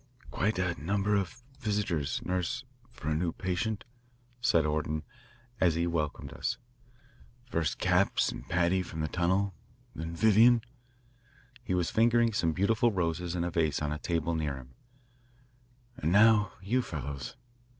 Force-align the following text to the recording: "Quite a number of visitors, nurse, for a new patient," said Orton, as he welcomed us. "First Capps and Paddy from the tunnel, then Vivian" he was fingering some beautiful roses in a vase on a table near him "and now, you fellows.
"Quite 0.31 0.57
a 0.57 0.83
number 0.83 1.13
of 1.13 1.43
visitors, 1.59 2.23
nurse, 2.25 2.63
for 2.89 3.09
a 3.09 3.13
new 3.15 3.31
patient," 3.31 3.83
said 4.41 4.65
Orton, 4.65 5.03
as 5.59 5.75
he 5.75 5.85
welcomed 5.85 6.33
us. 6.33 6.57
"First 7.51 7.77
Capps 7.77 8.31
and 8.31 8.49
Paddy 8.49 8.81
from 8.81 9.01
the 9.01 9.07
tunnel, 9.07 9.53
then 9.93 10.15
Vivian" 10.15 10.61
he 11.63 11.75
was 11.75 11.91
fingering 11.91 12.33
some 12.33 12.51
beautiful 12.51 12.91
roses 12.91 13.35
in 13.35 13.43
a 13.43 13.51
vase 13.51 13.79
on 13.79 13.91
a 13.91 13.99
table 13.99 14.33
near 14.33 14.55
him 14.57 14.73
"and 15.97 16.11
now, 16.11 16.53
you 16.63 16.81
fellows. 16.81 17.35